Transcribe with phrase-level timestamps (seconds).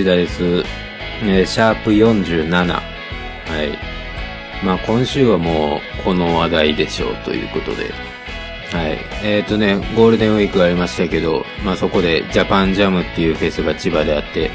[0.00, 0.42] はい、西田です。
[1.22, 2.50] えーシャープ47。
[2.56, 2.80] は
[3.62, 4.64] い。
[4.64, 7.92] まあ今週はもうこの話題でしょうということで。
[8.72, 8.98] はい。
[9.22, 14.48] えっ、とね、ゴールデンウィークありましたけど、まあそこでジャパンジャムっていうフェスが千葉であって、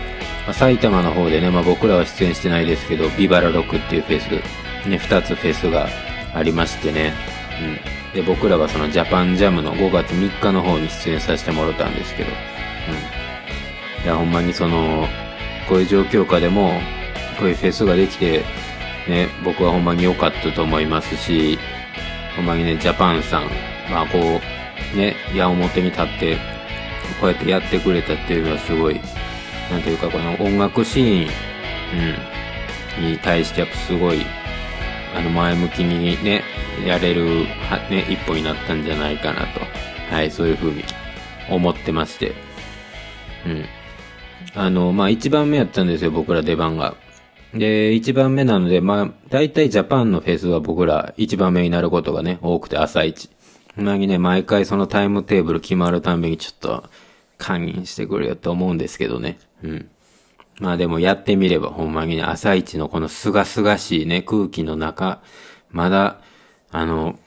[0.45, 5.87] まあ、埼玉の方でね、まあ僕らは出演してないですけど、ビバラロックっていうフェス、ね、二つフェスが
[6.33, 7.13] ありましてね。
[7.61, 8.15] うん。
[8.15, 14.05] で、僕らはそのジャパンジャムの5月3日の方に出演させてもらったんですけど、うん。
[14.05, 15.07] いや、ほんまにその、
[15.67, 16.79] こういう状況下でも、
[17.39, 18.43] こういうフェスができて、
[19.07, 21.57] ね、僕はほんまに良かったと思いますし、
[22.35, 23.43] ほんまにね、ジャパンさん、
[23.89, 24.41] まあこ
[24.93, 26.37] う、ね、矢面に立って、
[27.19, 28.99] こうやってやってくれたっていうのはすごい、
[29.71, 31.29] なんていうかこの音楽シーン、
[32.99, 34.25] うん、に対してやっぱすごい、
[35.15, 36.43] あの前向きにね、
[36.85, 39.61] やれる、はね、一歩になったんじゃないかなと、
[40.13, 40.83] はい、そういう風に
[41.49, 42.33] 思ってまして、
[43.45, 43.65] うん。
[44.55, 46.95] あの、まあ、一番目やったんですよ、僕ら出番が。
[47.53, 53.29] で、一番目なので、まあ、大体ジャパンのフェスは僕ら一番目になることがね、多くて朝一。
[53.75, 56.89] ほんまにね、毎回そのタイムテーブル決まるたんびにちょっと、
[57.37, 59.39] 堪忍してくれよと思うんですけどね。
[59.63, 59.89] うん。
[60.59, 65.21] まあでもやってみればほんまにね、朝一のこのすがすがしいね、空気の中、
[65.69, 66.21] まだ、
[66.71, 67.19] あの、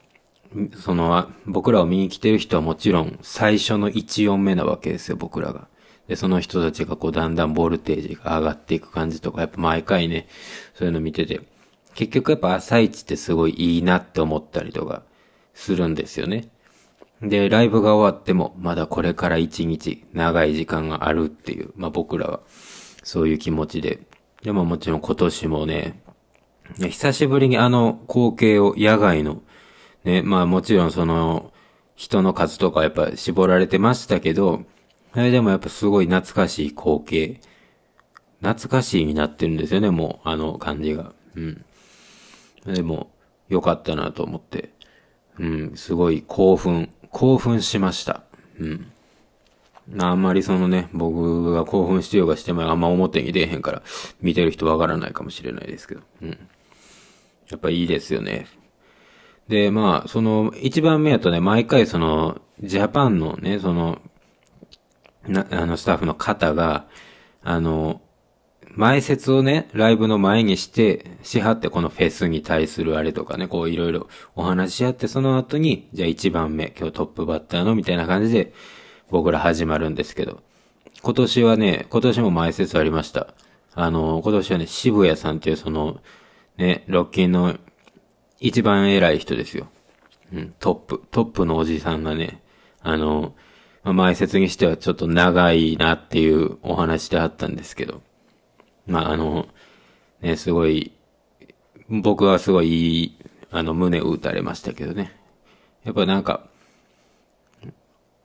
[0.77, 5.69] その、僕らを見に来てる人はもちろん最初の1音目なわけですよ、僕らが。
[6.09, 10.27] で、その人たちがこうだんだんボルテージが上がっていく感じとか、やっぱ毎回ね、
[10.75, 11.43] そういうの見てて、
[11.95, 15.03] 結局やっぱ朝一ってすごいいいなって思ったりとか
[15.55, 16.49] するんですよね。
[17.21, 22.41] で、ライブが終わっても、まだこれから一日、長い時間があるっていう、まあ僕らは、
[23.03, 24.01] そういう気持ちで。
[24.43, 26.01] でももちろん今年もね、
[26.79, 29.43] ね久しぶりにあの光景を野外の、
[30.05, 31.53] ね、まあもちろんその、
[31.97, 34.63] 人の数とかやっぱ絞られてましたけど、
[35.13, 37.41] あれでもやっぱすごい懐かしい光景。
[38.41, 41.13] 懐かしいになってるんですよね、もう、あの感じが。
[41.35, 41.65] うん。
[42.67, 43.11] でも、
[43.49, 44.71] 良かったなと思って。
[45.39, 48.23] うん、すごい興奮、興奮しました。
[48.59, 48.93] うん。
[49.99, 53.83] あんまりそのね、僕が興奮してようがしてもあんま表に出えへんから、
[54.21, 56.03] 見てる人わからないかもしれないですけど。
[56.23, 56.39] うん。
[57.51, 58.47] やっぱいいですよね。
[59.49, 64.03] で、まあ、その、一番目やとね、毎回その、ジャパンのね、その、
[65.29, 66.87] な、あの、スタッフの方が、
[67.43, 68.01] あの、
[68.75, 78.53] 前説をね、ライブの前にして、しはってこのフェスに対するあれとかね、こういろいろお話し合って、その後に、じゃあ一番目、今日トップバッターのみたいな感じで、
[79.11, 80.43] 僕ら始まるんですけど、
[81.03, 83.35] 今年はね、今年も前説ありました。
[83.75, 86.01] あの、今年はね、渋谷さんっていうその、
[86.57, 87.57] ね、ロッキンの
[88.41, 89.69] 一番偉い人ですよ。
[90.33, 92.43] うん、トップ、トップのおじさんがね、
[92.83, 93.35] あの、
[93.85, 98.03] まあ、前説にしてはちょっと長いなっていうお話であったんですけど、
[98.87, 99.49] まあ、あの、
[100.21, 100.93] ね、すごい、
[101.89, 103.19] 僕はすごいいい、
[103.51, 105.17] あの、胸を打たれましたけどね。
[105.85, 106.49] やっぱなんか、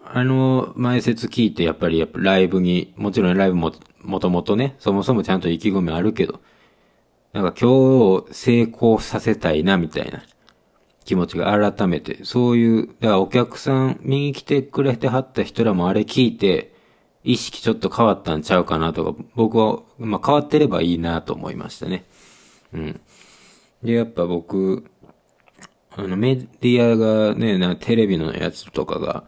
[0.06, 3.72] あの、前説聞いて、やっぱり、やっぱライブに、もちろんライブも、
[4.02, 6.41] もともとね、そもそもちゃんと意気込みあるけど、
[7.31, 10.24] なんか今日を成功させたいな、みたいな
[11.06, 16.74] 気持ちが改めて、そういう、だからお客さん、見に来てくれてはった人らもあれ聞いて、
[17.24, 22.06] 意識ちょっと変わったんちゃうかなとか、僕は、まあ変わってればいいなと思いましたね。
[22.74, 23.02] うん。
[23.81, 24.86] で、やっぱ僕、
[25.96, 29.24] あの、メディアがね、なテレビのやつとかが、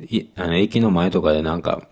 [0.00, 1.88] いあの、駅の前とかでなんか、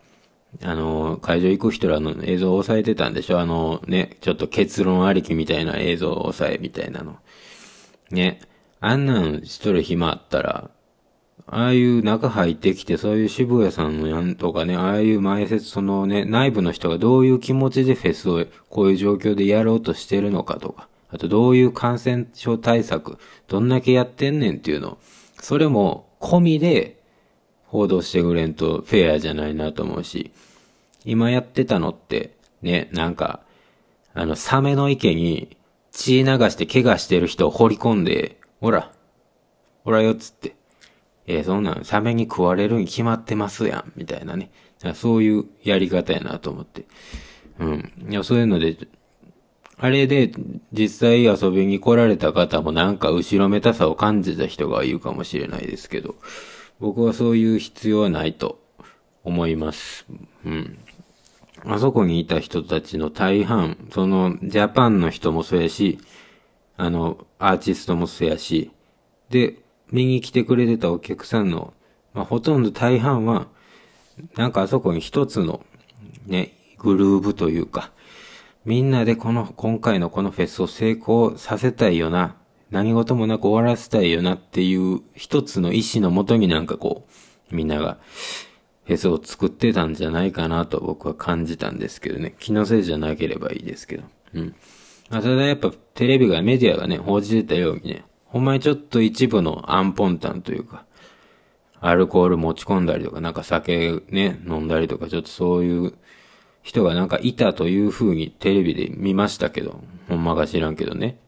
[0.62, 3.38] あの、会場行く人らの映像を押さえてたんでしょ？
[3.38, 7.18] あの、ね、ちょっと結論ありきみたいな映像を押さえみたいなの。
[8.10, 8.40] ね。
[8.80, 10.70] あんなんしとる暇あったら、
[11.46, 23.18] ああいう中入ってきて、そういう渋谷さんのやんとかね、ああいう前説、そのね、内部の人がどういう気持ちでフェスをこういう状況でやろうとしてるのかとか、あとどういう感染症対策、
[23.48, 24.98] どんだけやってんねんっていうの、
[25.40, 27.00] それも込みで
[27.66, 30.30] 報道してくれんとフェアじゃないなと思うし、
[31.04, 33.40] 今やってたのって、ね、なんか、
[34.14, 35.56] あの、サメの池に
[35.92, 38.92] 血流して怪我してる人を掘り込んで、ほら、
[39.84, 40.54] ほらよっつって、
[41.26, 44.50] えーそんなん、サメに食われるに決まってますやん、みたいなね。
[44.94, 46.86] そういうやり方やなと思って。
[47.58, 47.92] うん。
[48.08, 48.76] いや、そういうので、
[49.78, 50.32] あれで、
[50.72, 56.16] 実際遊びに来られた方もなんか後ろめたさを感じた人がいるかもしれないですけど、
[56.80, 58.60] 僕はそういう必要はないと
[59.24, 60.06] 思います。
[60.44, 60.78] うん。
[61.64, 65.98] あそこにいた人たちの大半、その、ジャパンの人もそうやし、
[66.80, 68.70] あの、アーティストもそうやし、
[69.28, 69.58] で、
[69.92, 71.74] 見に来てくれてたお客さんの、
[72.14, 73.48] まあ、ほとんど大半は、
[74.34, 75.60] なんかあそこに一つの、
[76.26, 77.92] ね、グルーブというか、
[78.64, 82.36] みんなでこの、今回のこのフェスを成功させたいよな。
[82.70, 87.06] 何事もなく終わらせたいよなっていう一つの意志のもとになんかこ
[87.52, 87.98] う、みんなが
[88.86, 92.34] フェスを作ってたんじゃないかなと僕は感じたんですけどね。
[92.38, 94.04] 気のせいじゃなければいいですけど。
[94.34, 94.54] うん。
[95.10, 100.84] まあ、ただやっぱテレビが、メディアがね、報じてたようにね、ほんまにちょっと一部のアンポンタンというか、
[101.80, 105.94] アルコール持ち込んだりとか、なんか酒ね、飲んだりとか、ちょっとそういう
[106.62, 111.18] 人がなんかいたという風にテレビで見ましたけど、ほんまか知らんけどね。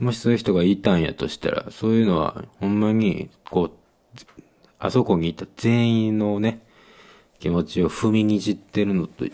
[0.00, 3.70] もしそういう人がいたんやとしたら、そういうのはほんまに、こう、
[4.80, 6.62] あそこにいた全員のね、
[7.38, 9.26] 気持ちを踏みにじってるのと、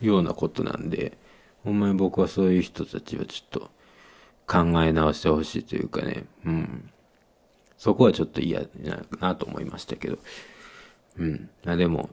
[0.00, 1.18] ようなことなんで、
[1.64, 3.70] ほんまに僕はそういう人たちはちょっと
[4.46, 6.90] 考え直してほしいというかね、うん。
[7.76, 8.62] そこはちょっと嫌
[9.20, 10.18] なと思いましたけど。
[11.16, 11.50] うん。
[11.66, 12.10] あでも、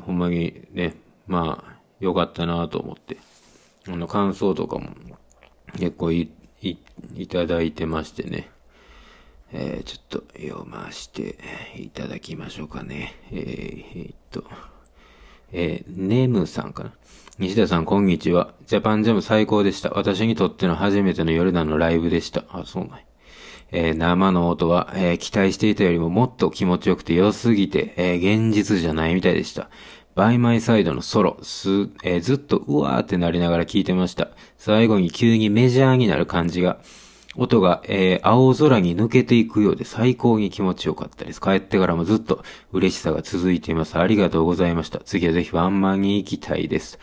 [0.00, 0.94] ほんまにね、
[1.26, 3.18] まあ、よかったなと思って。
[3.88, 4.90] あの、感想とかも
[5.78, 6.30] 結構い、
[6.62, 6.76] い、
[7.16, 8.50] いただいてましてね。
[9.50, 11.38] えー、ちょっと読まして
[11.76, 13.14] いただきましょうかね。
[13.30, 14.44] えー、えー、っと、
[15.52, 16.92] えー、ネムさんかな。
[17.38, 18.52] 西田さん、こんにちは。
[18.66, 19.90] ジャパンジャム最高でした。
[19.90, 22.44] 私にとっての初めてのヨルダンのライブでした。
[22.50, 22.98] あ、そうなん
[23.70, 29.68] えー、生の音は、えー、期待していたよりももっと気持ちよくて良すぎて、えー、現実じゃないみたいでした。
[30.14, 34.28] バイマイサイドのソロ、す、え、ずっとうわーってなりながら聞いてました。
[34.56, 36.78] 最後に急にメジャーになる感じが、
[37.38, 41.40] 音が、えー、青空に抜けていくようで最高に気持ちよかったです。
[41.40, 42.42] 帰ってからもずっと
[42.72, 43.96] 嬉しさが続いています。
[43.96, 44.98] ありがとうございました。
[44.98, 46.98] 次はぜひワンマンに行きたいです。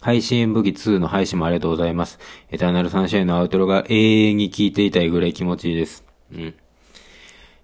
[0.00, 2.18] 配信武器2の配信もありがとうございます。
[2.50, 6.04] エターナルサンシャインのアウトロが永遠に聞いていたいぐらい気持ちいいです。
[6.32, 6.40] うん。
[6.40, 6.54] い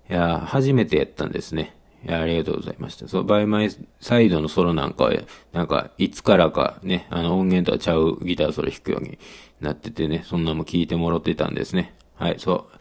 [0.08, 1.74] や初めてやったんですね。
[2.06, 3.08] いや、ありがとうございました。
[3.08, 3.70] そう、バイマイ
[4.00, 5.12] サイドのソロなんかは、
[5.52, 9.18] なんか、いつからかね、あの音源とはちゃうギターソロ弾くように
[9.60, 11.94] なっててね、そんなも聞いてもらってたんですね。
[12.16, 12.78] はい、そう。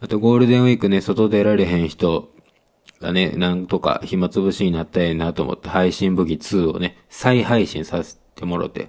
[0.00, 2.32] あと、ゴールデンウィークね、外出られへん人
[3.00, 8.88] がね、なんとか暇つぶしになったらええなと思って、配信武器2をね、再配信させてもろて、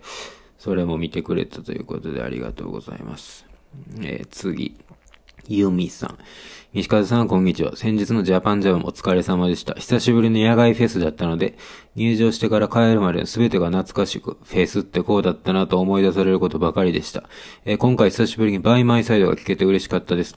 [0.57, 3.45] それも見てくれたということでありがとうございます。
[4.01, 4.77] えー、次。
[5.47, 6.17] ユミさん。
[6.73, 7.75] 西風さん、こんにちは。
[7.75, 9.73] 先日のジャパンジャムもお疲れ様でした。
[9.75, 11.57] 久しぶりの野外フェスだったので、
[11.95, 17.23] 入場してから帰るまでの全てが懐かしく、フェスってこうだったなと思い出されることばかりでした。
[17.65, 20.35] えー、今回久しぶりにバイマイサイドが聴けて嬉しかったです。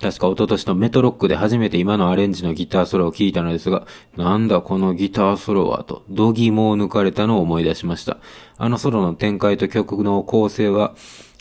[0.00, 3.86] 確か一昨年のメトロックで初めて今のアレンジのギターソロを聴いたのですが、
[4.16, 8.18] なんだこのギターソロはと、度肝を抜かれたのを思い出しました。
[8.58, 10.94] あのソロの展開と曲の構成は、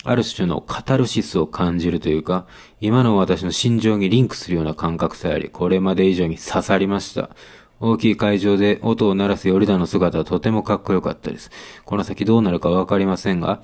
[0.06, 2.46] ある種のカタルシスを感じるというか、
[2.80, 7.32] 今の私の心情にリンクするような感覚さえあり、これまで以上に刺さりました。
[7.80, 11.50] 大きい会場で音を鳴らすヨルダの姿はとてもかっこよかったです。
[11.86, 13.64] この先どうなるかわかりませんが、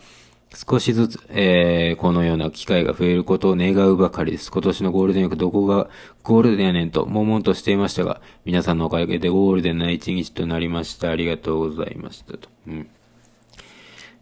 [0.54, 4.52] 少しずつ、えー、このような機会が増えることを願うばかりです。
[4.52, 5.90] 今年のゴールデンウィークどこが
[6.24, 11.12] ゴールデンやねんと、悶々としていましたが、皆さんのおかげでゴールデンな一日となりました。
[11.12, 12.50] ありがとうございましたと。
[12.68, 12.90] うん。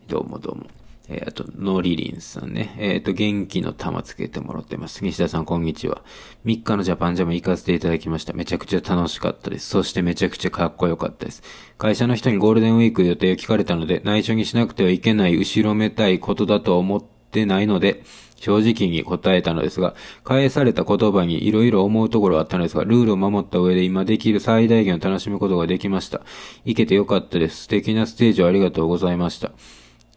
[0.08, 0.79] どうもどうも。
[1.10, 2.76] えー、あと、のりりんさんね。
[2.78, 5.04] えっ、ー、と、元気の玉つけてもらってます。
[5.04, 6.04] 西田さん、こんにちは。
[6.46, 8.34] 3日のジャパンジャム行かせていただきました。
[8.34, 9.68] めちゃくちゃ楽しかったです。
[9.68, 11.42] そしてめちゃくちゃかっこよかったです。
[11.80, 18.04] 会社の人にゴールデンウィーク予定を聞かれたので、内緒にしなくてはいけない後ろめたいことだと思ってないので、
[18.36, 26.22] 正直に答えたのですが、返された言葉に色々思うところはあったのですが、ルールを守った上で今できる最大限を楽しむことができました。
[26.66, 27.64] 行けてよかったです。
[27.64, 29.52] 素敵なステージをありがとうございました。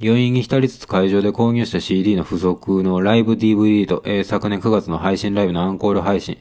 [0.03, 6.39] 余韻に浸りつつ会場で購入した CD の付属のライブ DVD と、えー、昨年9月の配信ライブのアンコール配信、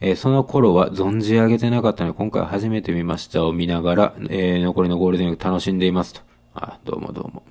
[0.00, 6.22] えー、その頃は存じ上げてなかったので、今回初めて見ましたを見ながら、えー、残りのゴールデンウィーク楽しんでいますと。
[6.54, 7.42] あ、どうもどうも。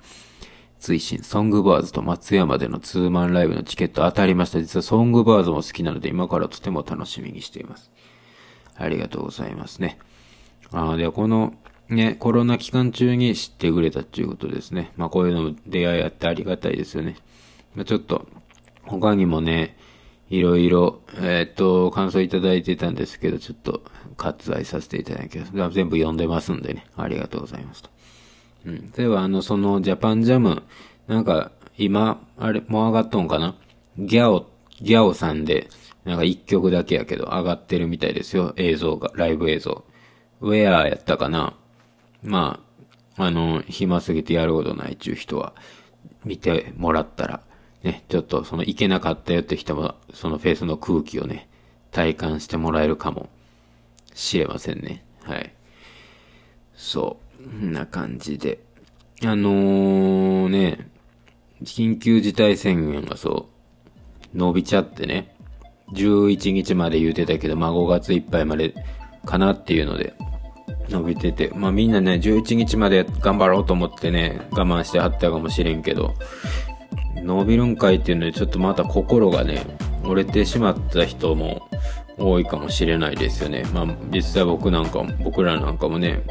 [0.80, 4.58] 追伸、ソングバーズと松山でのツーマンライブのチケット当たりました。
[4.60, 7.92] 実はソングバーズも好きなので、今からとても楽しみにしています。
[8.76, 9.98] ありがとうございますね。
[10.72, 11.54] あでは、この、
[11.88, 14.92] ね、コロナ期間中に知ってくれたっていうことですね。
[14.96, 17.16] まあこういうの出会いあってありがたいですよね。
[17.74, 18.26] まあ、ちょっと、
[18.84, 19.76] 他にもね、
[20.30, 23.82] いろいろ、えー、っと、感想いただいてたんですけど、ちょっと
[24.16, 25.52] 割愛させていただきます。
[25.74, 27.90] 全部読んでますんでね、ありがとうございますと。
[28.66, 28.90] うん。
[28.92, 30.62] では、あの、そのジャパンジャム、
[31.06, 33.56] なんか、今、あれ、もう上がっとんかな？
[33.98, 34.48] ギャオ、
[34.80, 35.68] ギャオさんで、
[36.04, 39.84] なんか一曲だけやけど、上がってるみたいですよ、映像が、ライブ映像。
[40.40, 41.56] ウェアやったかな？
[42.24, 42.60] ま
[43.16, 45.54] あ、あの、暇すぎてやることないっていう人は、
[46.24, 47.40] 見てもらったら、
[47.82, 51.48] ね、ちょっとその行けなかったよって人も、そのフェイスの空気をね、
[51.92, 53.28] 体感してもらえるかも
[54.14, 55.04] しれませんね。
[55.22, 55.52] はい。
[56.74, 57.46] そう。
[57.46, 58.58] んな感じで。
[59.22, 60.90] あのー、ね、
[61.62, 63.48] 緊急事態宣言がそ
[64.34, 65.36] う、伸びちゃってね、
[65.92, 68.74] 11日まで言うてたけど、まあ5月いっぱいまで
[69.24, 70.14] かなっていうので、
[70.88, 76.14] 伸びてて、まあみんなね、11日まで頑張ろうと思ってね、我慢してはったかもしれんけど、
[77.16, 79.64] 伸びるんかいっていうので、ちょっとまた心がね、
[80.04, 81.68] 折れてしまった人も
[82.18, 83.64] 多いかもしれないですよね。
[83.72, 86.22] まあ実際僕なんかも、僕らなんかもね、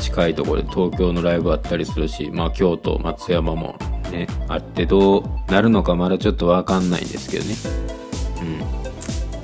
[0.00, 3.76] 近いところで東京のライブあったりするし、まあ京都、松山も
[4.10, 7.54] ね、あってどうなるのかまだちょっとわかんないんですけどね。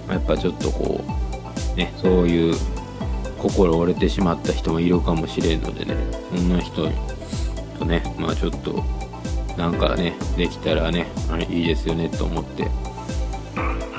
[0.08, 0.12] うん。
[0.12, 1.02] やっぱちょっとこ
[1.74, 2.54] う、ね、そういう
[3.48, 5.96] 心折れてしまった人もいるかもしれんのでね、
[6.34, 6.88] そんな人
[7.78, 8.84] とね、まあちょっと、
[9.56, 12.64] なんかね、できたらね、あれいいですよねと思って、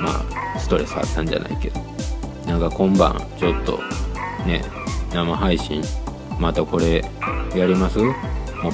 [0.00, 0.24] ま
[0.56, 1.80] あ、ストレス発散じゃないけど、
[2.46, 3.78] なんか今晩、ちょっと、
[4.46, 4.62] ね、
[5.12, 5.82] 生配信
[6.38, 7.02] またこれ
[7.54, 7.98] やります？
[7.98, 8.14] もっ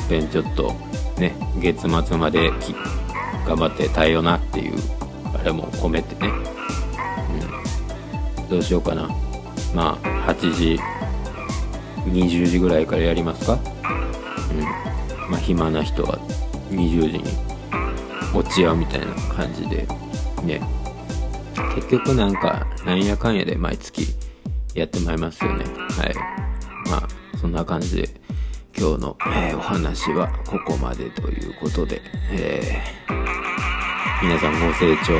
[0.08, 0.74] ぺんちょっと
[1.18, 2.50] ね月末まで
[3.46, 4.74] 頑張って耐えようなっていう
[5.34, 6.32] あれも込めてね、
[8.40, 9.08] うん、どうしようかな。
[9.74, 10.78] まあ8時
[12.06, 13.54] 20時ぐらいからやりますか？
[13.54, 14.60] うん。
[15.30, 16.18] まあ暇な人は
[16.70, 17.24] 20時に
[18.34, 19.86] 落ち合うみたいな感じで
[20.44, 20.60] ね。
[21.74, 24.06] 結局なんかなんやかんやで毎月
[24.74, 25.64] やってまいりますよね。
[25.64, 26.14] はい。
[26.88, 28.08] まあそんな感じで
[28.76, 32.00] 今日の、えー、お話はここまでということで、
[32.32, 35.12] えー、皆さんご清聴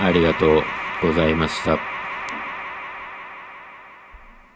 [0.00, 0.62] ありがとう
[1.02, 1.93] ございました。